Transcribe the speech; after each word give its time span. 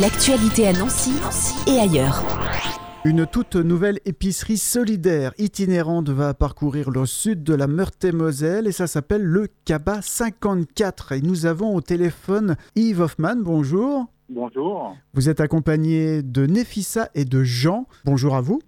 L'actualité 0.00 0.68
à 0.68 0.74
Nancy, 0.74 1.12
et 1.66 1.78
ailleurs. 1.78 2.22
Une 3.06 3.26
toute 3.26 3.56
nouvelle 3.56 3.98
épicerie 4.04 4.58
solidaire 4.58 5.32
itinérante 5.38 6.10
va 6.10 6.34
parcourir 6.34 6.90
le 6.90 7.06
sud 7.06 7.42
de 7.42 7.54
la 7.54 7.66
Meurthe-et-Moselle 7.66 8.66
et 8.66 8.72
ça 8.72 8.86
s'appelle 8.88 9.22
le 9.22 9.48
Cabas 9.64 10.02
54. 10.02 11.12
Et 11.12 11.22
nous 11.22 11.46
avons 11.46 11.74
au 11.74 11.80
téléphone 11.80 12.56
Yves 12.74 13.00
Hoffman, 13.00 13.36
bonjour. 13.36 14.04
Bonjour. 14.28 14.96
Vous 15.14 15.30
êtes 15.30 15.40
accompagné 15.40 16.22
de 16.22 16.44
Nefissa 16.44 17.08
et 17.14 17.24
de 17.24 17.42
Jean. 17.42 17.86
Bonjour 18.04 18.36
à 18.36 18.42
vous. 18.42 18.60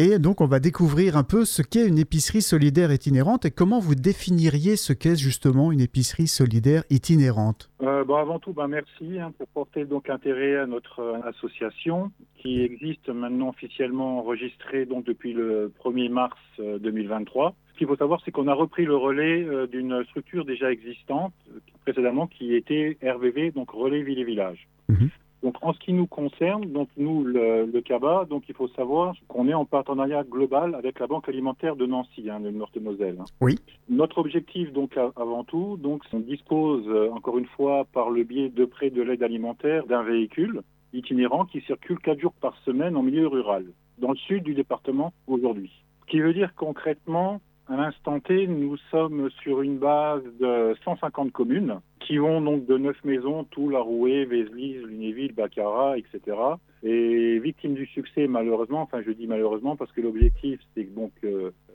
Et 0.00 0.20
donc 0.20 0.40
on 0.40 0.46
va 0.46 0.60
découvrir 0.60 1.16
un 1.16 1.24
peu 1.24 1.44
ce 1.44 1.60
qu'est 1.60 1.84
une 1.84 1.98
épicerie 1.98 2.40
solidaire 2.40 2.92
itinérante 2.92 3.46
et 3.46 3.50
comment 3.50 3.80
vous 3.80 3.96
définiriez 3.96 4.76
ce 4.76 4.92
qu'est 4.92 5.16
justement 5.16 5.72
une 5.72 5.80
épicerie 5.80 6.28
solidaire 6.28 6.84
itinérante. 6.88 7.68
Euh, 7.82 8.04
bon, 8.04 8.14
avant 8.14 8.38
tout, 8.38 8.52
ben, 8.52 8.68
merci 8.68 9.18
hein, 9.18 9.32
pour 9.36 9.48
porter 9.48 9.86
donc 9.86 10.08
intérêt 10.08 10.56
à 10.56 10.66
notre 10.66 11.00
euh, 11.00 11.28
association 11.28 12.12
qui 12.36 12.62
existe 12.62 13.08
maintenant 13.08 13.48
officiellement 13.48 14.20
enregistrée 14.20 14.86
donc 14.86 15.04
depuis 15.04 15.32
le 15.32 15.72
1er 15.84 16.10
mars 16.10 16.38
2023. 16.60 17.48
Euh, 17.48 17.50
ce 17.72 17.78
qu'il 17.78 17.88
faut 17.88 17.96
savoir, 17.96 18.20
c'est 18.24 18.30
qu'on 18.30 18.46
a 18.46 18.54
repris 18.54 18.84
le 18.84 18.94
relais 18.94 19.66
d'une 19.66 20.04
structure 20.04 20.44
déjà 20.44 20.70
existante 20.70 21.34
précédemment 21.82 22.28
qui 22.28 22.54
était 22.54 22.98
RVV, 23.02 23.50
donc 23.50 23.70
Relais 23.70 24.02
Ville 24.02 24.20
et 24.20 24.24
Village. 24.24 24.68
Mhm. 24.88 25.10
Donc 25.42 25.56
en 25.62 25.72
ce 25.72 25.78
qui 25.78 25.92
nous 25.92 26.06
concerne, 26.06 26.64
donc 26.72 26.88
nous 26.96 27.22
le, 27.24 27.66
le 27.66 27.80
CABA, 27.80 28.26
donc 28.28 28.44
il 28.48 28.54
faut 28.54 28.68
savoir 28.68 29.14
qu'on 29.28 29.48
est 29.48 29.54
en 29.54 29.64
partenariat 29.64 30.24
global 30.24 30.74
avec 30.74 30.98
la 30.98 31.06
Banque 31.06 31.28
alimentaire 31.28 31.76
de 31.76 31.86
Nancy, 31.86 32.28
hein, 32.28 32.40
le 32.40 32.50
Meurthe-et-Moselle. 32.50 33.18
Oui. 33.40 33.56
Notre 33.88 34.18
objectif 34.18 34.72
donc 34.72 34.98
avant 35.16 35.44
tout, 35.44 35.76
donc 35.76 36.02
on 36.12 36.18
dispose 36.18 36.84
euh, 36.88 37.10
encore 37.12 37.38
une 37.38 37.46
fois 37.46 37.86
par 37.92 38.10
le 38.10 38.24
biais 38.24 38.48
de 38.48 38.64
prêt 38.64 38.90
de 38.90 39.02
l'aide 39.02 39.22
alimentaire 39.22 39.86
d'un 39.86 40.02
véhicule 40.02 40.62
itinérant 40.92 41.44
qui 41.44 41.60
circule 41.60 41.98
quatre 41.98 42.20
jours 42.20 42.34
par 42.40 42.56
semaine 42.64 42.96
en 42.96 43.02
milieu 43.02 43.28
rural, 43.28 43.64
dans 43.98 44.10
le 44.10 44.16
sud 44.16 44.42
du 44.42 44.54
département 44.54 45.12
aujourd'hui. 45.26 45.70
Ce 46.06 46.10
qui 46.10 46.20
veut 46.20 46.32
dire 46.32 46.54
concrètement 46.56 47.40
à 47.68 47.76
l'instant 47.76 48.18
T, 48.18 48.46
nous 48.46 48.76
sommes 48.90 49.28
sur 49.42 49.60
une 49.60 49.78
base 49.78 50.22
de 50.40 50.74
150 50.84 51.32
communes 51.32 51.80
qui 52.00 52.18
vont 52.18 52.40
donc 52.40 52.66
de 52.66 52.76
neuf 52.78 52.96
maisons, 53.04 53.44
tout 53.44 53.68
La 53.70 53.80
Rouée, 53.80 54.24
Vézelise, 54.24 54.82
Lunéville, 54.82 55.32
Baccarat, 55.32 55.98
etc. 55.98 56.36
Et 56.82 57.38
victime 57.40 57.74
du 57.74 57.86
succès, 57.86 58.26
malheureusement, 58.26 58.82
enfin 58.82 59.02
je 59.04 59.10
dis 59.12 59.26
malheureusement 59.26 59.76
parce 59.76 59.92
que 59.92 60.00
l'objectif 60.00 60.60
c'est 60.74 60.84
que 60.84 60.94
donc 60.94 61.12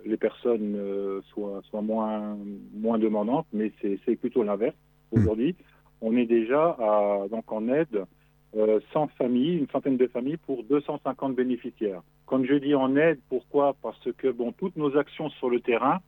les 0.06 0.18
personnes 0.18 0.76
euh, 0.76 1.22
soient, 1.30 1.62
soient 1.70 1.82
moins, 1.82 2.38
moins 2.74 3.00
demandantes, 3.00 3.48
mais 3.54 3.72
c'est 3.82 4.16
plutôt 4.16 4.44
l'inverse. 4.44 4.76
Hmm. 5.12 5.20
Aujourd'hui, 5.20 5.56
on 6.02 6.16
est 6.18 6.26
déjà 6.26 6.76
à, 6.80 7.28
donc 7.30 7.52
en 7.52 7.68
aide 7.70 8.06
100 8.54 8.60
euh, 8.60 9.08
familles, 9.18 9.58
une 9.58 9.68
centaine 9.70 9.98
de 9.98 10.08
familles 10.08 10.38
pour 10.38 10.64
250 10.64 11.36
bénéficiaires. 11.36 12.02
Comme 12.26 12.46
je 12.46 12.54
dis 12.56 12.76
en 12.76 12.96
aide, 12.96 13.20
pourquoi? 13.30 13.76
Parce 13.82 14.12
que 14.18 14.30
bon, 14.30 14.52
toutes 14.52 14.76
nos 14.76 14.96
actions 14.98 15.30
sur 15.30 15.50
le 15.50 15.60
terrain 15.60 16.00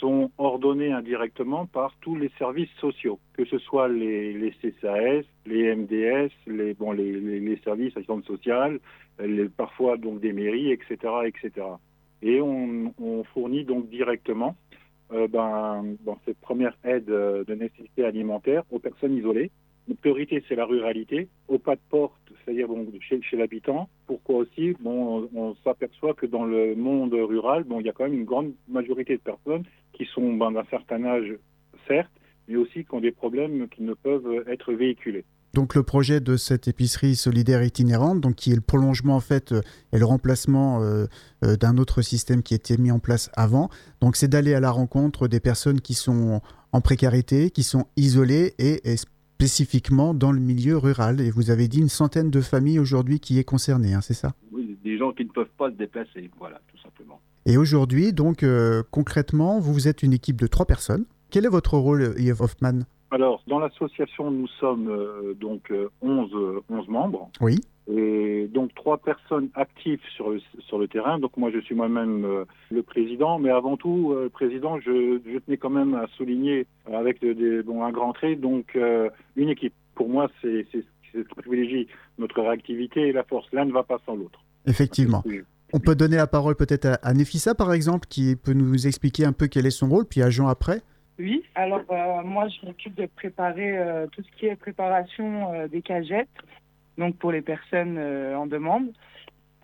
sont 0.00 0.30
ordonnées 0.38 0.92
indirectement 0.92 1.66
par 1.66 1.94
tous 2.00 2.14
les 2.14 2.30
services 2.38 2.70
sociaux, 2.80 3.18
que 3.32 3.44
ce 3.44 3.58
soit 3.58 3.88
les, 3.88 4.32
les 4.32 4.52
CCAS, 4.52 5.24
les 5.46 5.74
MDS, 5.74 6.30
les, 6.46 6.74
bon, 6.74 6.92
les, 6.92 7.12
les, 7.18 7.56
services 7.64 7.94
les, 9.18 9.48
parfois 9.48 9.96
donc 9.96 10.20
des 10.20 10.32
mairies, 10.32 10.70
etc., 10.70 10.96
etc. 11.26 11.66
Et 12.22 12.40
on, 12.40 12.92
fournit 13.34 13.64
donc 13.64 13.88
directement 13.88 14.56
euh, 15.12 15.26
ben, 15.26 15.96
dans 16.04 16.18
cette 16.24 16.38
première 16.38 16.76
aide 16.84 17.06
de 17.06 17.54
nécessité 17.54 18.04
alimentaire 18.04 18.62
aux 18.70 18.78
personnes 18.78 19.16
isolées 19.16 19.50
notre 19.88 20.00
priorité, 20.00 20.44
c'est 20.48 20.54
la 20.54 20.66
ruralité, 20.66 21.28
au 21.48 21.58
pas 21.58 21.74
de 21.74 21.80
porte, 21.88 22.14
c'est-à-dire 22.44 22.68
bon, 22.68 22.86
chez, 23.00 23.20
chez 23.22 23.36
l'habitant. 23.36 23.88
Pourquoi 24.06 24.36
aussi? 24.36 24.76
Bon, 24.80 25.28
On, 25.34 25.54
s'aperçoit 25.64 26.14
que 26.14 26.26
dans 26.26 26.44
le 26.44 26.74
monde 26.74 27.14
rural, 27.14 27.64
bon, 27.64 27.80
il 27.80 27.86
y 27.86 27.88
a 27.88 27.92
quand 27.92 28.04
même 28.04 28.14
une 28.14 28.24
grande 28.24 28.52
majorité 28.68 29.16
de 29.16 29.22
personnes 29.22 29.64
qui 29.92 30.04
sont 30.04 30.34
ben, 30.34 30.52
d'un 30.52 30.64
certain 30.70 31.04
âge, 31.04 31.34
certes, 31.86 32.12
mais 32.48 32.56
aussi 32.56 32.84
qui 32.84 32.94
ont 32.94 33.00
des 33.00 33.12
problèmes 33.12 33.68
qui 33.68 33.82
ne 33.82 33.94
peuvent 33.94 34.44
être 34.46 34.72
véhiculés. 34.72 35.24
Donc 35.54 35.74
le 35.74 35.82
projet 35.82 36.20
de 36.20 36.36
cette 36.36 36.68
épicerie 36.68 37.16
solidaire 37.16 37.62
itinérante, 37.62 38.20
donc 38.20 38.34
qui 38.36 38.52
est 38.52 38.54
le 38.54 38.60
prolongement 38.60 39.16
en 39.16 39.20
fait 39.20 39.52
euh, 39.52 39.62
et 39.92 39.98
le 39.98 40.04
remplacement 40.04 40.82
euh, 40.82 41.06
euh, 41.44 41.56
d'un 41.56 41.78
autre 41.78 42.02
système 42.02 42.42
qui 42.42 42.54
était 42.54 42.76
mis 42.76 42.90
en 42.90 42.98
place 42.98 43.30
avant. 43.34 43.70
Donc 44.00 44.16
c'est 44.16 44.28
d'aller 44.28 44.54
à 44.54 44.60
la 44.60 44.70
rencontre 44.70 45.26
des 45.26 45.40
personnes 45.40 45.80
qui 45.80 45.94
sont 45.94 46.42
en 46.72 46.80
précarité, 46.80 47.50
qui 47.50 47.62
sont 47.62 47.86
isolées 47.96 48.54
et, 48.58 48.92
et 48.92 48.96
spécifiquement 49.38 50.14
dans 50.14 50.32
le 50.32 50.40
milieu 50.40 50.76
rural. 50.76 51.20
Et 51.20 51.30
vous 51.30 51.50
avez 51.50 51.68
dit 51.68 51.78
une 51.78 51.88
centaine 51.88 52.28
de 52.28 52.40
familles 52.40 52.80
aujourd'hui 52.80 53.20
qui 53.20 53.38
est 53.38 53.44
concernée, 53.44 53.94
hein, 53.94 54.00
c'est 54.00 54.14
ça? 54.14 54.32
Oui, 54.50 54.76
des 54.82 54.98
gens 54.98 55.12
qui 55.12 55.24
ne 55.24 55.30
peuvent 55.30 55.54
pas 55.56 55.70
se 55.70 55.76
déplacer, 55.76 56.28
voilà, 56.40 56.60
tout 56.66 56.78
simplement. 56.82 57.20
Et 57.46 57.56
aujourd'hui, 57.56 58.12
donc 58.12 58.42
euh, 58.42 58.82
concrètement, 58.90 59.60
vous 59.60 59.86
êtes 59.86 60.02
une 60.02 60.12
équipe 60.12 60.40
de 60.40 60.48
trois 60.48 60.66
personnes. 60.66 61.04
Quel 61.30 61.44
est 61.44 61.50
votre 61.50 61.78
rôle, 61.78 62.14
Yves 62.18 62.42
Hoffman 62.42 62.80
Alors, 63.12 63.44
dans 63.46 63.60
l'association, 63.60 64.32
nous 64.32 64.48
sommes 64.58 64.88
euh, 64.88 65.34
donc 65.34 65.72
11, 66.02 66.30
euh, 66.34 66.60
11 66.68 66.88
membres. 66.88 67.30
Oui 67.40 67.60
et 67.90 68.48
donc 68.52 68.74
trois 68.74 68.98
personnes 68.98 69.48
actives 69.54 70.00
sur 70.14 70.30
le, 70.30 70.40
sur 70.60 70.78
le 70.78 70.88
terrain. 70.88 71.18
Donc 71.18 71.36
moi 71.36 71.50
je 71.52 71.58
suis 71.60 71.74
moi-même 71.74 72.24
euh, 72.24 72.44
le 72.70 72.82
président, 72.82 73.38
mais 73.38 73.50
avant 73.50 73.76
tout 73.76 74.12
euh, 74.12 74.28
président, 74.28 74.78
je, 74.80 75.20
je, 75.26 75.38
tenais 75.38 75.56
quand 75.56 75.70
même 75.70 75.94
à 75.94 76.06
souligner 76.16 76.66
avec 76.92 77.20
des, 77.20 77.62
bon, 77.62 77.84
un 77.84 77.90
grand 77.90 78.12
trait 78.12 78.36
donc 78.36 78.76
euh, 78.76 79.08
une 79.36 79.48
équipe. 79.48 79.74
Pour 79.94 80.08
moi 80.08 80.28
c'est 80.42 80.66
ce 80.72 80.78
qui 80.78 81.24
privilégie 81.36 81.88
notre 82.18 82.42
réactivité 82.42 83.08
et 83.08 83.12
la 83.12 83.24
force. 83.24 83.46
L'un 83.52 83.64
ne 83.64 83.72
va 83.72 83.82
pas 83.82 83.98
sans 84.04 84.16
l'autre. 84.16 84.40
Effectivement. 84.66 85.22
On 85.72 85.80
peut 85.80 85.94
donner 85.94 86.16
la 86.16 86.26
parole 86.26 86.56
peut-être 86.56 86.86
à, 86.86 86.94
à 87.02 87.14
Nefissa 87.14 87.54
par 87.54 87.72
exemple, 87.72 88.06
qui 88.08 88.36
peut 88.36 88.52
nous 88.52 88.86
expliquer 88.86 89.24
un 89.24 89.32
peu 89.32 89.46
quel 89.48 89.66
est 89.66 89.70
son 89.70 89.88
rôle, 89.88 90.04
puis 90.04 90.22
à 90.22 90.30
Jean 90.30 90.48
après. 90.48 90.82
Oui, 91.18 91.42
alors 91.56 91.82
euh, 91.90 92.22
moi 92.22 92.46
je 92.48 92.64
m'occupe 92.64 92.94
de 92.94 93.06
préparer 93.06 93.76
euh, 93.76 94.06
tout 94.12 94.22
ce 94.22 94.38
qui 94.38 94.46
est 94.46 94.54
préparation 94.54 95.52
euh, 95.52 95.66
des 95.66 95.82
cagettes 95.82 96.28
donc 96.98 97.16
pour 97.16 97.32
les 97.32 97.42
personnes 97.42 97.96
euh, 97.96 98.36
en 98.36 98.46
demande. 98.46 98.88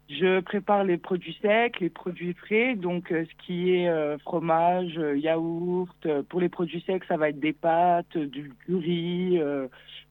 Je 0.09 0.41
prépare 0.41 0.85
les 0.85 0.99
produits 0.99 1.37
secs, 1.41 1.81
les 1.81 1.91
produits 1.91 2.35
frais, 2.35 2.77
donc 2.77 3.11
euh, 3.11 3.25
ce 3.25 3.47
qui 3.47 3.75
est 3.75 3.89
euh, 3.89 4.19
fromage, 4.19 5.01
yaourt. 5.17 6.07
pour 6.29 6.41
les 6.41 6.49
produits 6.49 6.83
secs, 6.87 7.03
ça 7.09 7.17
va 7.17 7.31
être 7.31 7.41
des 7.41 7.55
pâtes, 7.55 8.17
du, 8.17 8.53
riz, 8.69 9.41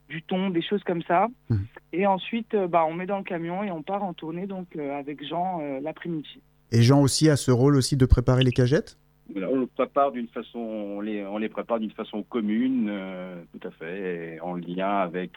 du 0.08 0.22
thon, 0.22 0.50
des 0.50 0.62
choses 0.62 0.82
comme 0.84 1.02
ça. 1.02 1.28
Mmh. 1.48 1.56
Et 1.92 2.06
ensuite, 2.06 2.54
bah, 2.56 2.84
on 2.88 2.94
met 2.94 3.06
dans 3.06 3.18
le 3.18 3.24
camion 3.24 3.62
et 3.62 3.70
on 3.70 3.82
part 3.82 4.02
en 4.02 4.14
tournée 4.14 4.46
donc 4.46 4.76
avec 4.76 5.26
Jean 5.26 5.60
l'après-midi. 5.80 6.40
Et 6.72 6.82
Jean 6.82 7.00
aussi 7.00 7.30
a 7.30 7.36
ce 7.36 7.52
rôle 7.52 7.76
aussi 7.76 7.96
de 7.96 8.04
préparer 8.04 8.42
les 8.42 8.52
cagettes? 8.52 8.98
On 9.34 9.60
le 9.60 9.66
prépare 9.66 10.12
d'une 10.12 10.28
façon, 10.28 10.58
on 10.58 11.00
les, 11.00 11.24
on 11.24 11.38
les 11.38 11.48
prépare 11.48 11.78
d'une 11.78 11.92
façon 11.92 12.24
commune, 12.24 12.92
tout 13.52 13.68
à 13.68 13.70
fait, 13.70 14.38
en 14.40 14.56
lien 14.56 14.98
avec 14.98 15.30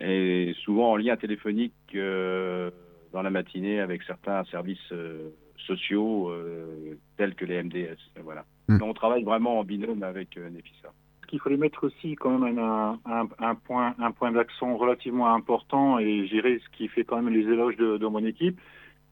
et 0.00 0.54
souvent 0.64 0.92
en 0.92 0.96
lien 0.96 1.16
téléphonique 1.16 1.74
euh, 1.94 2.70
dans 3.12 3.22
la 3.22 3.30
matinée 3.30 3.80
avec 3.80 4.02
certains 4.04 4.44
services 4.44 4.92
euh, 4.92 5.30
sociaux 5.66 6.30
euh, 6.30 6.96
tels 7.16 7.34
que 7.34 7.44
les 7.44 7.62
MDS. 7.62 7.98
Voilà. 8.22 8.44
Mm. 8.68 8.82
on 8.82 8.94
travaille 8.94 9.22
vraiment 9.22 9.58
en 9.58 9.64
binôme 9.64 10.02
avec 10.02 10.36
Nefissa. 10.36 10.92
Il 11.34 11.40
fallait 11.40 11.56
mettre 11.56 11.84
aussi 11.86 12.14
quand 12.14 12.38
même 12.38 12.58
un, 12.58 12.98
un, 13.06 13.26
un 13.38 13.54
point, 13.54 13.94
un 13.98 14.10
point 14.10 14.32
d'accent 14.32 14.76
relativement 14.76 15.34
important 15.34 15.98
et 15.98 16.26
gérer 16.26 16.60
ce 16.62 16.76
qui 16.76 16.88
fait 16.88 17.04
quand 17.04 17.22
même 17.22 17.32
les 17.32 17.50
éloges 17.50 17.76
de, 17.76 17.96
de 17.96 18.06
mon 18.06 18.22
équipe, 18.22 18.60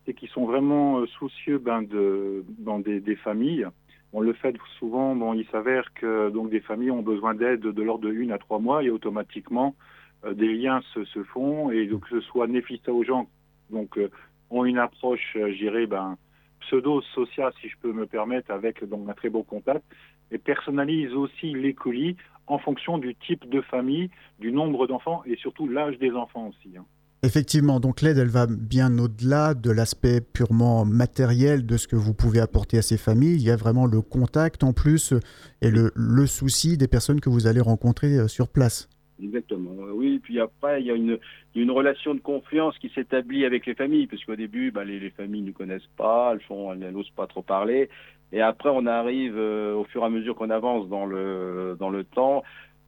c'est 0.04 0.12
qu'ils 0.12 0.28
sont 0.28 0.44
vraiment 0.44 1.06
soucieux 1.06 1.56
ben, 1.56 1.80
de, 1.80 2.44
dans 2.58 2.78
des, 2.78 3.00
des 3.00 3.16
familles. 3.16 3.66
On 4.12 4.20
le 4.20 4.34
fait 4.34 4.54
souvent, 4.78 5.14
bon, 5.16 5.32
il 5.32 5.47
s'avère 5.47 5.94
que 5.94 6.28
donc 6.28 6.50
des 6.50 6.60
familles 6.60 6.91
ont 6.91 7.00
besoin 7.00 7.32
d'aide 7.34 7.60
de 7.60 7.82
l'ordre 7.82 8.06
de 8.06 8.12
une 8.12 8.32
à 8.32 8.38
trois 8.38 8.58
mois 8.58 8.82
et 8.82 8.91
automatiquement 8.91 9.74
euh, 9.78 10.00
des 10.34 10.53
liens 10.53 10.81
se, 10.94 11.04
se, 11.04 11.22
font 11.25 11.71
et 11.71 11.86
donc 11.86 12.09
que 12.09 12.21
ce 12.21 12.27
soit 12.27 12.47
Nefista 12.47 12.92
aux 12.92 13.04
gens 13.04 13.27
donc 13.71 13.97
euh, 13.98 14.10
ont 14.50 14.65
une 14.65 14.78
approche, 14.78 15.36
euh, 15.36 15.53
j'irais, 15.53 15.86
ben, 15.86 16.16
pseudo-sociale, 16.60 17.53
si 17.60 17.68
je 17.68 17.77
peux 17.80 17.92
me 17.92 18.06
permettre, 18.06 18.50
avec 18.50 18.84
donc 18.84 19.09
un 19.09 19.15
très 19.15 19.30
beau 19.30 19.42
contact, 19.42 19.84
et 20.30 20.39
personnalise 20.39 21.12
aussi 21.15 21.53
les 21.53 21.74
colis 21.74 22.16
en 22.47 22.59
fonction 22.59 22.98
du 22.98 23.15
type 23.15 23.48
de 23.48 23.60
famille, 23.60 24.10
du 24.39 24.53
nombre 24.53 24.86
d'enfants 24.86 25.22
et 25.24 25.36
surtout 25.36 25.68
l'âge 25.68 25.98
des 25.98 26.10
enfants 26.12 26.48
aussi. 26.48 26.77
Hein. 26.77 26.84
Effectivement, 27.22 27.80
donc 27.80 28.00
l'aide, 28.00 28.16
elle 28.18 28.28
va 28.28 28.47
bien 28.47 28.98
au-delà 28.98 29.54
de 29.54 29.71
l'aspect 29.71 30.21
purement 30.21 30.84
matériel 30.86 31.66
de 31.66 31.77
ce 31.77 31.86
que 31.86 31.97
vous 31.97 32.15
pouvez 32.15 32.41
apporter 32.41 32.78
à 32.78 32.83
ces 32.83 32.97
familles. 32.97 33.34
Il 33.34 33.42
y 33.42 33.50
a 33.50 33.56
vraiment 33.56 33.86
le 33.86 34.00
contact 34.00 34.65
en 34.65 34.72
plus 34.72 35.12
et 35.60 35.71
le, 35.71 35.92
le 35.95 36.27
souci 36.27 36.78
des 36.78 36.89
personnes 36.89 37.21
que 37.21 37.28
vous 37.28 37.47
allez 37.47 37.60
rencontrer 37.60 38.27
sur 38.27 38.48
place. 38.48 38.89
Exactement. 39.22 39.71
Oui, 39.93 40.19
puis 40.22 40.41
après, 40.41 40.81
il 40.81 40.87
y 40.87 40.91
a 40.91 40.95
une, 40.95 41.71
relation 41.71 42.15
de 42.15 42.21
confiance 42.21 42.78
qui 42.78 42.91
s'établit 42.95 43.45
avec 43.45 43.67
les 43.67 43.75
familles, 43.75 44.07
parce 44.07 44.25
qu'au 44.25 44.37
début, 44.37 44.71
bah, 44.71 44.84
les, 44.84 44.99
les, 44.99 45.11
familles 45.11 45.43
ne 45.43 45.53
connaissent 45.53 45.91
pas, 45.97 46.31
elles 46.33 46.41
font, 46.41 46.72
elles 46.72 46.93
n'osent 46.93 47.11
pas 47.11 47.27
trop 47.27 47.43
parler. 47.43 47.89
Et 48.33 48.41
après, 48.41 48.71
on 48.72 48.87
arrive, 48.87 49.37
euh, 49.37 49.75
au 49.75 49.84
fur 49.84 50.03
et 50.03 50.07
à 50.07 50.09
mesure 50.09 50.34
qu'on 50.37 50.51
avance 50.51 50.89
dans 50.89 51.07
le, 51.07 52.05
temps, 52.15 52.43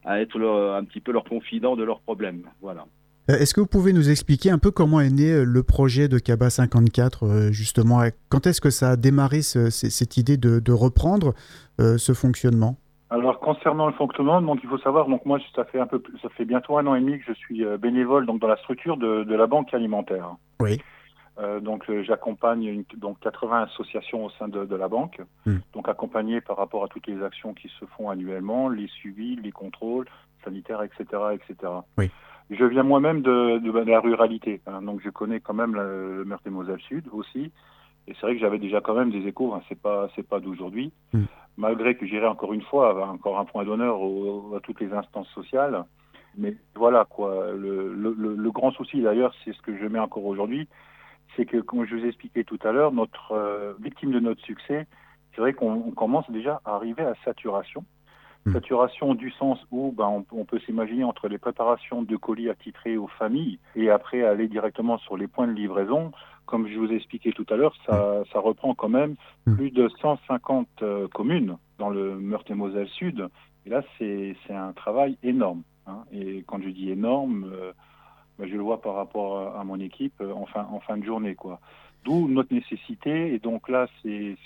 à 0.05 0.21
être 0.21 0.41
un 0.41 0.85
petit 0.85 1.01
peu 1.01 1.13
leur 1.13 1.25
confident 1.25 1.77
de 1.77 1.85
leurs 1.85 2.01
problèmes. 2.01 2.45
Voilà. 2.61 2.87
Est-ce 3.29 3.55
que 3.55 3.61
vous 3.61 3.69
pouvez 3.69 3.93
nous 3.93 4.11
expliquer 4.11 4.51
un 4.51 4.59
peu 4.59 4.73
comment 4.73 5.01
est 5.01 5.11
né 5.11 5.45
le 5.45 5.63
projet 5.63 6.09
de 6.09 6.19
Kaba 6.19 6.51
54 6.51 7.51
justement? 7.53 8.03
Quand 8.29 8.49
est-ce 8.49 8.61
que 8.61 8.71
ça 8.71 8.91
a 8.91 8.97
démarré 8.97 9.43
cette 9.43 10.17
idée 10.17 10.37
de, 10.37 10.73
reprendre 10.73 11.35
ce 11.79 12.13
fonctionnement? 12.15 12.79
Alors 13.13 13.39
concernant 13.41 13.87
le 13.87 13.93
fonctionnement, 13.93 14.41
donc 14.41 14.61
il 14.63 14.69
faut 14.69 14.79
savoir, 14.79 15.07
donc 15.07 15.27
moi 15.27 15.39
ça 15.55 15.65
fait 15.65 15.79
un 15.79 15.87
peu, 15.87 16.03
ça 16.23 16.29
fait 16.31 16.45
bientôt 16.45 16.79
un 16.79 16.87
an 16.87 16.95
et 16.95 17.01
demi 17.01 17.19
que 17.19 17.25
je 17.27 17.35
suis 17.35 17.65
bénévole 17.79 18.27
donc 18.27 18.41
dans 18.41 18.49
la 18.49 18.57
structure 18.57 18.97
de, 18.97 19.35
la 19.35 19.47
banque 19.47 19.73
alimentaire. 19.75 20.37
Oui. 20.61 20.81
Euh, 21.39 21.61
donc 21.61 21.89
euh, 21.89 22.03
j'accompagne 22.03 22.85
donc 22.97 23.19
80 23.21 23.63
associations 23.63 24.27
au 24.27 24.31
sein 24.31 24.49
de, 24.49 24.77
la 24.77 24.89
banque, 24.89 25.21
hmm. 25.47 25.59
donc 25.73 25.89
accompagné 25.89 26.43
par 26.43 26.59
rapport 26.59 26.85
à 26.85 26.89
toutes 26.89 27.07
les 27.07 27.23
actions 27.23 27.55
qui 27.55 27.69
se 27.81 27.87
font 27.97 28.11
annuellement, 28.11 28.69
les 28.69 28.87
suivis, 28.89 29.37
les 29.37 29.53
contrôles 29.53 30.07
sanitaires, 30.45 30.83
etc., 30.83 31.05
etc. 31.33 31.73
Oui. 31.97 32.11
Je 32.51 32.65
viens 32.65 32.83
moi-même 32.83 33.23
de, 33.23 33.59
de, 33.59 33.91
la 33.91 34.01
ruralité, 34.01 34.61
hein, 34.67 34.83
donc 34.83 35.01
je 35.03 35.09
connais 35.09 35.41
quand 35.41 35.55
même 35.55 35.75
le 35.75 36.25
Meurthe-et-Moselle 36.27 36.81
Sud 36.81 37.07
aussi, 37.13 37.51
et 38.07 38.15
c'est 38.15 38.23
vrai 38.23 38.35
que 38.35 38.41
j'avais 38.41 38.59
déjà 38.59 38.81
quand 38.81 38.95
même 38.95 39.11
des 39.11 39.27
échos. 39.27 39.55
Hein, 39.55 39.63
c'est 39.69 39.81
pas 39.81 40.09
c'est 40.15 40.27
pas 40.27 40.41
d'aujourd'hui, 40.41 40.93
hmm. 41.13 41.25
malgré 41.57 41.97
que 41.97 42.07
j'irai 42.07 42.27
encore 42.27 42.53
une 42.53 42.63
fois 42.63 43.09
encore 43.09 43.39
un 43.39 43.45
point 43.45 43.65
d'honneur 43.65 43.99
à 44.57 44.61
toutes 44.61 44.81
les 44.81 44.93
instances 44.93 45.29
sociales. 45.29 45.85
Mais 46.37 46.57
voilà 46.75 47.05
quoi. 47.05 47.53
Le, 47.53 47.93
le, 47.93 48.15
le 48.15 48.51
grand 48.51 48.71
souci 48.73 49.03
d'ailleurs, 49.03 49.35
c'est 49.45 49.53
ce 49.53 49.61
que 49.61 49.77
je 49.77 49.85
mets 49.87 49.99
encore 49.99 50.25
aujourd'hui, 50.25 50.67
c'est 51.37 51.47
que, 51.47 51.59
comme 51.59 51.85
je 51.85 51.97
vous 51.97 52.05
ai 52.05 52.09
expliqué 52.09 52.45
tout 52.45 52.59
à 52.63 52.73
l'heure, 52.73 52.93
notre 52.93 53.33
euh, 53.33 53.75
victime 53.81 54.13
de 54.13 54.21
notre 54.21 54.43
succès, 54.43 54.87
c'est 55.35 55.41
vrai 55.41 55.53
qu'on 55.53 55.91
commence 55.93 56.31
déjà 56.31 56.61
à 56.65 56.75
arriver 56.75 57.03
à 57.03 57.15
saturation. 57.25 57.85
Hmm. 58.45 58.55
Saturation 58.55 59.15
du 59.15 59.31
sens 59.31 59.59
où 59.71 59.93
ben, 59.97 60.25
on, 60.33 60.45
peut 60.45 60.59
s'imaginer 60.61 61.05
entre 61.05 61.29
les 61.29 61.39
préparations 61.39 62.03
de 62.03 62.17
colis 62.17 62.51
attitrés 62.51 62.97
aux 62.97 63.07
familles 63.07 63.59
et 63.77 63.89
après 63.89 64.25
aller 64.25 64.49
directement 64.49 64.99
sur 64.99 65.17
les 65.17 65.29
points 65.29 65.47
de 65.47 65.53
livraison. 65.53 66.11
Comme 66.45 66.67
je 66.67 66.77
vous 66.77 66.91
ai 66.91 66.97
expliqué 66.97 67.33
tout 67.33 67.47
à 67.51 67.57
l'heure, 67.57 67.75
ça, 67.87 68.25
ça, 68.33 68.41
reprend 68.41 68.75
quand 68.75 68.89
même 68.89 69.15
hmm. 69.47 69.55
plus 69.55 69.71
de 69.71 69.89
150 70.01 70.69
euh, 70.83 71.07
communes 71.09 71.57
dans 71.79 71.89
le 71.89 72.17
Meurthe-et-Moselle 72.17 72.89
Sud. 72.89 73.29
Et 73.65 73.71
là, 73.71 73.83
c'est 73.99 74.35
un 74.51 74.73
travail 74.73 75.17
énorme. 75.23 75.63
Hein. 75.87 76.05
Et 76.13 76.43
quand 76.47 76.61
je 76.61 76.69
dis 76.69 76.91
énorme, 76.91 77.49
euh, 77.53 77.73
bah, 78.39 78.47
je 78.49 78.55
le 78.57 78.63
vois 78.63 78.81
par 78.81 78.95
rapport 78.95 79.57
à, 79.57 79.63
mon 79.65 79.79
équipe 79.79 80.21
euh, 80.21 80.33
en 80.33 80.47
fin, 80.47 80.67
en 80.71 80.81
fin 80.81 80.97
de 80.97 81.05
journée. 81.05 81.35
quoi. 81.35 81.61
D'où 82.05 82.29
notre 82.29 82.53
nécessité, 82.53 83.35
et 83.35 83.39
donc 83.39 83.69
là, 83.69 83.87
c'est 84.03 84.37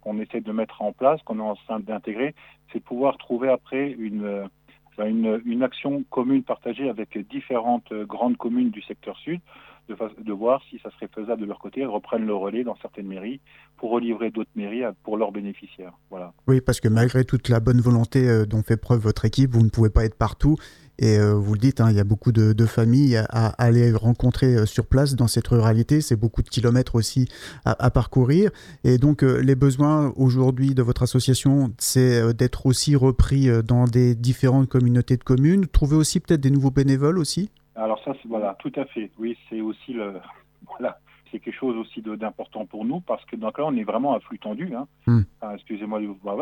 qu'on 0.00 0.18
essaie 0.20 0.40
de 0.40 0.52
mettre 0.52 0.82
en 0.82 0.92
place, 0.92 1.20
qu'on 1.22 1.38
est 1.38 1.42
en 1.42 1.54
train 1.54 1.80
d'intégrer, 1.80 2.34
c'est 2.72 2.80
pouvoir 2.80 3.18
trouver 3.18 3.48
après 3.48 3.90
une, 3.90 4.24
euh, 4.24 4.46
une, 4.98 5.62
action 5.62 6.04
commune 6.10 6.42
partagée 6.42 6.88
avec 6.88 7.16
différentes 7.28 7.92
grandes 7.92 8.36
communes 8.36 8.70
du 8.70 8.82
secteur 8.82 9.16
sud, 9.18 9.40
de, 9.88 9.96
de, 10.22 10.32
voir 10.32 10.62
si 10.70 10.78
ça 10.82 10.90
serait 10.90 11.08
faisable 11.08 11.40
de 11.40 11.46
leur 11.46 11.58
côté, 11.58 11.80
elles 11.80 11.88
reprennent 11.88 12.26
le 12.26 12.34
relais 12.34 12.64
dans 12.64 12.76
certaines 12.76 13.06
mairies 13.06 13.40
pour 13.76 13.90
relivrer 13.90 14.30
d'autres 14.30 14.50
mairies 14.54 14.82
pour 15.02 15.16
leurs 15.16 15.32
bénéficiaires. 15.32 15.92
Voilà. 16.10 16.32
Oui, 16.46 16.60
parce 16.60 16.80
que 16.80 16.88
malgré 16.88 17.24
toute 17.24 17.48
la 17.48 17.60
bonne 17.60 17.80
volonté 17.80 18.28
euh, 18.28 18.46
dont 18.46 18.62
fait 18.62 18.76
preuve 18.76 19.00
votre 19.00 19.24
équipe, 19.24 19.50
vous 19.50 19.64
ne 19.64 19.70
pouvez 19.70 19.90
pas 19.90 20.04
être 20.04 20.16
partout 20.16 20.56
et 21.00 21.18
euh, 21.18 21.32
vous 21.32 21.54
le 21.54 21.58
dites, 21.58 21.80
hein, 21.80 21.90
il 21.90 21.96
y 21.96 22.00
a 22.00 22.04
beaucoup 22.04 22.30
de, 22.30 22.66
familles 22.66 23.16
à, 23.16 23.48
aller 23.58 23.90
rencontrer 23.90 24.54
euh, 24.54 24.66
sur 24.66 24.86
place 24.86 25.16
dans 25.16 25.26
cette 25.26 25.48
ruralité. 25.48 26.02
C'est 26.02 26.16
beaucoup 26.16 26.42
de 26.42 26.48
kilomètres 26.48 26.94
aussi 26.94 27.26
à, 27.64 27.90
parcourir. 27.90 28.50
Et 28.84 28.98
donc, 28.98 29.24
euh, 29.24 29.40
les 29.40 29.54
besoins 29.54 30.12
aujourd'hui 30.16 30.74
de 30.74 30.82
votre 30.82 31.02
association, 31.02 31.70
c'est 31.78 32.34
d'être 32.34 32.66
aussi 32.66 32.96
repris 32.96 33.48
dans 33.66 33.86
des 33.86 34.14
différentes 34.14 34.68
communautés 34.68 35.16
de 35.16 35.24
communes. 35.24 35.66
Trouver 35.66 35.96
aussi 35.96 36.20
peut-être 36.20 36.40
des 36.40 36.50
nouveaux 36.50 36.70
bénévoles 36.70 37.18
aussi? 37.18 37.50
Alors 37.74 37.98
ça, 38.04 38.12
voilà, 38.28 38.56
tout 38.58 38.72
à 38.76 38.84
fait. 38.84 39.10
Oui, 39.18 39.36
c'est 39.48 39.60
aussi 39.60 39.94
le... 39.94 40.14
Voilà 40.66 40.98
c'est 41.32 41.38
quelque 41.38 41.54
chose 41.56 41.76
aussi 41.76 42.02
d'important 42.02 42.66
pour 42.66 42.84
nous 42.84 43.00
parce 43.00 43.24
que 43.26 43.36
donc 43.36 43.56
là 43.56 43.64
on 43.64 43.76
est 43.76 43.84
vraiment 43.84 44.14
à 44.14 44.20
flux 44.20 44.40
tendu. 44.40 44.74
Hein. 44.74 44.88
Hmm. 45.06 45.22
Excusez-moi, 45.54 46.00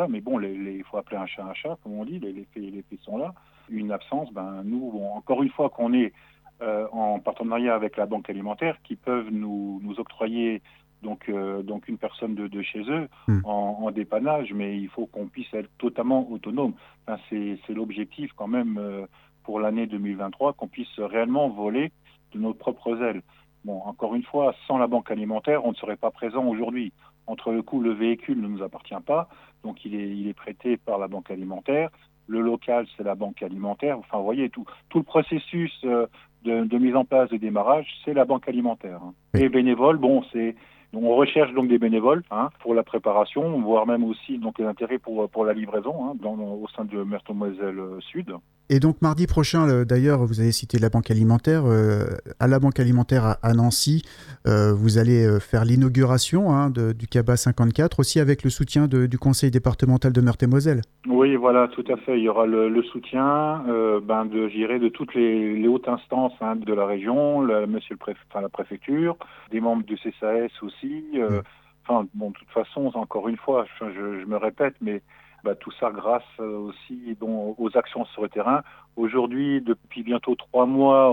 mais 0.08 0.20
bon, 0.22 0.40
il 0.40 0.82
faut 0.90 0.96
appeler 0.96 1.18
un 1.18 1.26
chat 1.26 1.44
un 1.44 1.52
chat, 1.52 1.76
comme 1.82 1.92
on 1.92 2.06
dit, 2.06 2.18
les, 2.18 2.32
les, 2.32 2.70
les 2.70 2.82
faits 2.88 3.00
sont 3.02 3.18
là 3.18 3.34
une 3.70 3.92
absence, 3.92 4.32
ben, 4.32 4.62
nous, 4.64 5.02
encore 5.14 5.42
une 5.42 5.50
fois 5.50 5.70
qu'on 5.70 5.92
est 5.92 6.12
euh, 6.60 6.86
en 6.90 7.20
partenariat 7.20 7.74
avec 7.74 7.96
la 7.96 8.06
banque 8.06 8.28
alimentaire, 8.28 8.76
qui 8.82 8.96
peuvent 8.96 9.28
nous, 9.30 9.80
nous 9.82 10.00
octroyer 10.00 10.60
donc, 11.02 11.28
euh, 11.28 11.62
donc 11.62 11.86
une 11.86 11.98
personne 11.98 12.34
de, 12.34 12.48
de 12.48 12.62
chez 12.62 12.80
eux 12.80 13.08
hmm. 13.28 13.40
en, 13.44 13.90
dépannage, 13.92 14.52
mais 14.52 14.76
il 14.76 14.88
faut 14.88 15.06
qu'on 15.06 15.28
puisse 15.28 15.52
être 15.54 15.70
totalement 15.78 16.28
autonome. 16.30 16.74
Enfin, 17.06 17.20
c'est 17.30 17.72
l'objectif 17.72 18.32
quand 18.34 18.48
même 18.48 18.76
euh, 18.78 19.06
pour 19.44 19.60
l'année 19.60 19.86
2023, 19.86 20.54
qu'on 20.54 20.66
puisse 20.66 20.98
réellement 20.98 21.48
voler 21.48 21.92
de 22.32 22.40
nos 22.40 22.54
propres 22.54 23.00
ailes. 23.02 23.22
Bon, 23.64 23.80
encore 23.82 24.14
une 24.14 24.24
fois, 24.24 24.54
sans 24.66 24.78
la 24.78 24.86
banque 24.88 25.10
alimentaire, 25.10 25.64
on 25.64 25.70
ne 25.70 25.76
serait 25.76 25.96
pas 25.96 26.10
présent 26.10 26.44
aujourd'hui. 26.44 26.92
Entre 27.26 27.52
le 27.52 27.62
coup, 27.62 27.80
le 27.80 27.92
véhicule 27.92 28.40
ne 28.40 28.48
nous 28.48 28.62
appartient 28.62 28.94
pas, 29.06 29.28
donc 29.62 29.84
il 29.84 29.94
est, 29.94 30.08
il 30.08 30.26
est 30.26 30.34
prêté 30.34 30.76
par 30.76 30.98
la 30.98 31.08
banque 31.08 31.30
alimentaire 31.30 31.90
le 32.28 32.40
local, 32.40 32.86
c'est 32.96 33.02
la 33.02 33.14
banque 33.14 33.42
alimentaire. 33.42 33.98
Enfin, 33.98 34.18
vous 34.18 34.24
voyez, 34.24 34.50
tout, 34.50 34.64
tout 34.90 34.98
le 34.98 35.04
processus 35.04 35.72
euh, 35.84 36.06
de, 36.44 36.78
mise 36.78 36.94
en 36.94 37.04
place 37.04 37.28
de 37.30 37.36
démarrage, 37.36 37.86
c'est 38.04 38.14
la 38.14 38.24
banque 38.24 38.48
alimentaire. 38.48 39.00
Hein. 39.02 39.14
Et 39.34 39.48
bénévoles, 39.48 39.96
bon, 39.96 40.22
c'est 40.32 40.54
on 40.94 41.14
recherche 41.16 41.52
donc 41.52 41.68
des 41.68 41.78
bénévoles 41.78 42.22
hein, 42.30 42.48
pour 42.60 42.74
la 42.74 42.82
préparation, 42.82 43.60
voire 43.60 43.86
même 43.86 44.04
aussi 44.04 44.38
donc 44.38 44.58
les 44.58 44.64
intérêts 44.64 44.98
pour, 44.98 45.28
pour 45.28 45.44
la 45.44 45.52
livraison 45.52 46.06
hein, 46.06 46.12
dans, 46.18 46.34
au 46.34 46.66
sein 46.68 46.86
de 46.86 47.02
Meurthe-Moselle 47.02 47.80
Sud. 48.00 48.32
Et 48.70 48.80
donc 48.80 49.00
mardi 49.00 49.26
prochain, 49.26 49.84
d'ailleurs, 49.84 50.26
vous 50.26 50.40
avez 50.40 50.52
cité 50.52 50.78
la 50.78 50.90
Banque 50.90 51.10
alimentaire. 51.10 51.62
Euh, 51.64 52.04
à 52.38 52.46
la 52.46 52.58
Banque 52.58 52.78
alimentaire 52.78 53.36
à, 53.42 53.54
Nancy, 53.54 54.02
euh, 54.46 54.74
vous 54.74 54.98
allez 54.98 55.24
euh, 55.24 55.40
faire 55.40 55.64
l'inauguration 55.64 56.50
hein, 56.50 56.68
du 56.70 57.06
CABA 57.06 57.38
54, 57.38 58.00
aussi 58.00 58.20
avec 58.20 58.44
le 58.44 58.50
soutien 58.50 58.86
du 58.86 59.18
Conseil 59.18 59.50
départemental 59.50 60.12
de 60.12 60.20
Meurthe-et-Moselle. 60.20 60.82
Oui, 61.08 61.34
voilà, 61.36 61.68
tout 61.68 61.84
à 61.90 61.96
fait. 61.96 62.18
Il 62.18 62.24
y 62.24 62.28
aura 62.28 62.44
le, 62.44 62.82
soutien 62.82 63.64
ben, 64.02 64.26
de, 64.26 64.78
de 64.78 64.88
toutes 64.88 65.14
les, 65.14 65.66
hautes 65.66 65.88
instances 65.88 66.34
hein, 66.42 66.56
de 66.56 66.74
la 66.74 66.84
région, 66.84 67.40
monsieur 67.66 67.94
le 67.94 67.98
préfet, 67.98 68.20
enfin, 68.30 68.42
la 68.42 68.50
préfecture, 68.50 69.16
des 69.50 69.60
membres 69.60 69.84
du 69.84 69.96
CSAS 69.96 70.52
aussi. 70.60 71.04
Mm. 71.14 71.40
Enfin, 71.86 72.06
bon, 72.12 72.30
de 72.30 72.34
toute 72.34 72.50
façon, 72.50 72.90
encore 72.94 73.28
une 73.28 73.38
fois, 73.38 73.64
je, 73.80 74.20
je 74.20 74.26
me 74.26 74.36
répète, 74.36 74.74
mais 74.82 75.00
bah, 75.44 75.54
tout 75.54 75.70
ça 75.72 75.90
grâce 75.90 76.22
euh, 76.40 76.58
aussi 76.58 77.16
aux 77.20 77.70
actions 77.74 78.04
sur 78.06 78.22
le 78.22 78.28
terrain. 78.28 78.62
Aujourd'hui, 78.96 79.60
depuis 79.60 80.02
bientôt 80.02 80.34
trois 80.34 80.66
mois, 80.66 81.10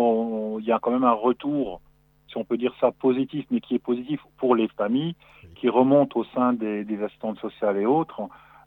il 0.60 0.66
y 0.66 0.72
a 0.72 0.80
quand 0.80 0.92
même 0.92 1.04
un 1.04 1.12
retour, 1.12 1.82
si 2.28 2.38
on 2.38 2.44
peut 2.44 2.58
dire 2.58 2.74
ça, 2.80 2.92
positif, 2.92 3.46
mais 3.52 3.62
qui 3.62 3.76
est 3.76 3.80
positif 3.80 4.20
pour 4.38 4.56
les 4.56 4.68
familles, 4.70 5.16
qui 5.56 5.70
remonte 5.70 6.16
au 6.16 6.24
sein 6.24 6.54
des, 6.54 6.84
des 6.84 7.02
assistantes 7.04 7.40
sociales 7.40 7.78
et 7.78 7.86
autres. 7.86 8.22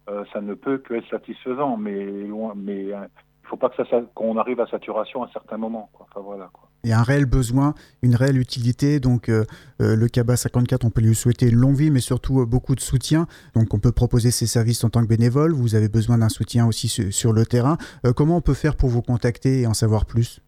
Euh, 0.08 0.24
ça 0.32 0.40
ne 0.40 0.54
peut 0.54 0.78
que 0.78 0.94
être 0.94 1.08
satisfaisant, 1.08 1.76
mais 1.76 2.04
euh, 2.04 2.54
il 2.64 3.08
faut 3.42 3.56
pas 3.56 3.68
que 3.68 3.84
ça, 3.84 4.00
qu'on 4.14 4.36
arrive 4.36 4.60
à 4.60 4.66
saturation 4.66 5.22
à 5.22 5.26
un 5.26 5.30
certain 5.30 5.58
moment. 5.58 5.90
Quoi. 5.92 6.06
Enfin, 6.10 6.20
voilà, 6.20 6.48
quoi. 6.52 6.67
Il 6.84 6.90
y 6.90 6.92
a 6.92 7.00
un 7.00 7.02
réel 7.02 7.26
besoin, 7.26 7.74
une 8.02 8.14
réelle 8.14 8.38
utilité. 8.38 9.00
Donc, 9.00 9.28
euh, 9.28 9.44
euh, 9.80 9.96
le 9.96 10.08
CABA 10.08 10.36
54, 10.36 10.84
on 10.84 10.90
peut 10.90 11.00
lui 11.00 11.14
souhaiter 11.14 11.48
une 11.48 11.56
longue 11.56 11.74
vie, 11.74 11.90
mais 11.90 12.00
surtout 12.00 12.40
euh, 12.40 12.46
beaucoup 12.46 12.74
de 12.74 12.80
soutien. 12.80 13.26
Donc, 13.54 13.74
on 13.74 13.78
peut 13.78 13.92
proposer 13.92 14.30
ses 14.30 14.46
services 14.46 14.84
en 14.84 14.90
tant 14.90 15.02
que 15.02 15.08
bénévole. 15.08 15.52
Vous 15.52 15.74
avez 15.74 15.88
besoin 15.88 16.18
d'un 16.18 16.28
soutien 16.28 16.66
aussi 16.66 16.88
sur, 16.88 17.32
le 17.32 17.44
terrain. 17.44 17.76
comment 18.16 18.36
on 18.36 18.40
peut 18.40 18.54
faire 18.54 18.76
pour 18.76 18.88
vous 18.88 19.02
contacter 19.02 19.62
et 19.62 19.66
en 19.66 19.74
savoir 19.74 20.06
plus? 20.06 20.40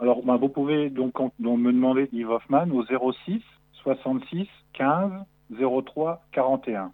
Alors, 0.00 0.24
ben, 0.24 0.36
vous 0.36 0.48
pouvez 0.48 0.90
donc, 0.90 1.14
donc, 1.38 1.60
me 1.60 1.72
demander 1.72 2.08
Yves 2.12 2.30
Hoffman 2.30 2.68
au 2.70 2.84
06 2.84 3.42
66 3.82 4.48
15 4.72 5.12
03 5.60 6.24
41. 6.32 6.90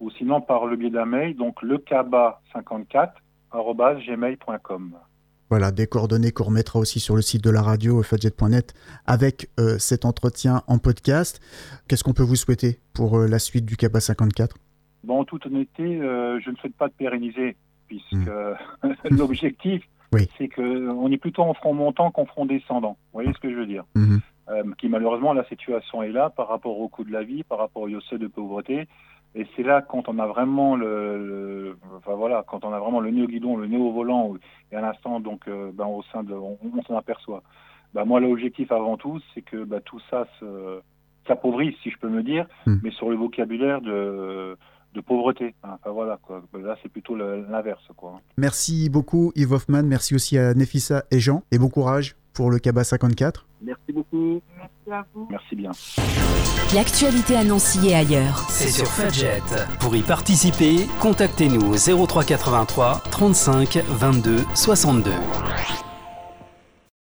Ou 0.00 0.10
sinon 0.10 0.40
par 0.40 0.66
le 0.66 0.76
biais 0.76 0.90
d'un 0.90 1.06
mail, 1.06 1.36
donc 1.36 1.62
le 1.62 1.78
CABA 1.78 2.42
54 2.52 3.14
gmail.com. 3.52 4.94
Voilà, 5.54 5.70
des 5.70 5.86
coordonnées 5.86 6.32
qu'on 6.32 6.46
remettra 6.46 6.80
aussi 6.80 6.98
sur 6.98 7.14
le 7.14 7.22
site 7.22 7.44
de 7.44 7.50
la 7.50 7.62
radio, 7.62 8.02
fadjet.net, 8.02 8.74
avec 9.06 9.50
euh, 9.60 9.78
cet 9.78 10.04
entretien 10.04 10.62
en 10.66 10.78
podcast. 10.78 11.40
Qu'est-ce 11.86 12.02
qu'on 12.02 12.12
peut 12.12 12.24
vous 12.24 12.34
souhaiter 12.34 12.80
pour 12.92 13.20
euh, 13.20 13.28
la 13.28 13.38
suite 13.38 13.64
du 13.64 13.76
CABA 13.76 14.00
54 14.00 14.56
Bon, 15.04 15.20
en 15.20 15.24
toute 15.24 15.46
honnêteté, 15.46 16.00
euh, 16.00 16.40
je 16.44 16.50
ne 16.50 16.56
souhaite 16.56 16.74
pas 16.74 16.88
de 16.88 16.92
pérenniser, 16.94 17.54
puisque 17.86 18.14
hmm. 18.14 18.56
l'objectif, 19.16 19.84
c'est 20.38 20.48
qu'on 20.48 21.12
est 21.12 21.18
plutôt 21.18 21.42
en 21.42 21.54
front 21.54 21.72
montant 21.72 22.10
qu'en 22.10 22.26
front 22.26 22.46
descendant. 22.46 22.96
Vous 23.12 23.20
voyez 23.20 23.32
ce 23.32 23.38
que 23.38 23.48
je 23.48 23.54
veux 23.54 23.66
dire? 23.66 23.84
Hmm. 23.94 24.16
Qui 24.78 24.88
malheureusement, 24.88 25.34
la 25.34 25.44
situation 25.44 26.02
est 26.02 26.10
là 26.10 26.30
par 26.30 26.48
rapport 26.48 26.80
au 26.80 26.88
coût 26.88 27.04
de 27.04 27.12
la 27.12 27.22
vie, 27.22 27.44
par 27.44 27.58
rapport 27.58 27.82
au 27.82 28.00
seuil 28.00 28.18
de 28.18 28.26
pauvreté. 28.26 28.88
Et 29.34 29.46
c'est 29.56 29.62
là 29.62 29.82
quand 29.82 30.08
on 30.08 30.18
a 30.18 30.26
vraiment 30.26 30.76
le, 30.76 31.76
enfin 31.96 32.14
voilà, 32.14 32.44
quand 32.46 32.64
on 32.64 32.72
a 32.72 32.78
vraiment 32.78 33.00
le 33.00 33.10
nez 33.10 33.22
au 33.22 33.26
guidon, 33.26 33.56
le 33.56 33.66
nez 33.66 33.76
au 33.76 33.92
volant, 33.92 34.34
et 34.70 34.76
à 34.76 34.80
l'instant 34.80 35.20
donc 35.20 35.48
euh, 35.48 35.72
ben, 35.72 35.86
au 35.86 36.02
sein 36.12 36.22
de, 36.22 36.34
on, 36.34 36.58
s'en 36.86 36.96
aperçoit. 36.96 37.42
Ben, 37.94 38.04
moi 38.04 38.20
l'objectif 38.20 38.70
avant 38.70 38.96
tout, 38.96 39.20
c'est 39.34 39.42
que 39.42 39.64
ben, 39.64 39.80
tout 39.80 40.00
ça 40.08 40.26
s'appauvrisse, 41.26 41.74
si 41.82 41.90
je 41.90 41.98
peux 41.98 42.08
me 42.08 42.22
dire, 42.22 42.46
hmm. 42.66 42.76
mais 42.82 42.90
sur 42.92 43.10
le 43.10 43.16
vocabulaire 43.16 43.80
de 43.80 44.56
de 44.94 45.00
pauvreté. 45.00 45.56
Enfin 45.64 45.90
voilà, 45.90 46.18
quoi. 46.22 46.42
Ben, 46.52 46.62
là 46.62 46.76
c'est 46.82 46.88
plutôt 46.88 47.16
l'inverse. 47.16 47.82
Quoi. 47.96 48.20
Merci 48.38 48.88
beaucoup 48.88 49.32
Yves 49.34 49.52
Hoffman, 49.52 49.82
merci 49.82 50.14
aussi 50.14 50.38
à 50.38 50.54
Nefissa 50.54 51.04
et 51.10 51.18
Jean, 51.18 51.42
et 51.50 51.58
bon 51.58 51.68
courage 51.68 52.14
pour 52.34 52.50
le 52.50 52.58
CABA 52.58 52.84
54. 52.84 53.46
Merci 53.62 53.92
beaucoup. 53.92 54.42
Merci 54.58 54.90
à 54.90 55.04
vous. 55.14 55.28
Merci 55.30 55.56
bien. 55.56 55.70
L'actualité 56.74 57.36
à 57.36 57.44
Nancy 57.44 57.88
et 57.88 57.94
ailleurs. 57.94 58.44
C'est 58.50 58.70
sur 58.70 58.86
Fadjet. 58.86 59.40
Pour 59.80 59.96
y 59.96 60.02
participer, 60.02 60.86
contactez-nous 61.00 61.72
au 61.72 62.06
0383 62.06 63.02
35 63.10 63.78
22 63.88 64.44
62. 64.54 65.10